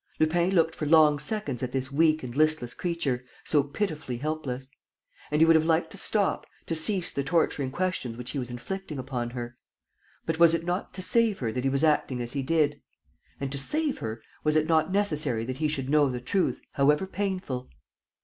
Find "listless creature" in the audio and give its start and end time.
2.35-3.23